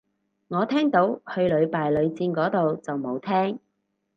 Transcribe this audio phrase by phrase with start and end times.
[0.47, 3.59] 我聽到去屢敗屢戰個到就冇聽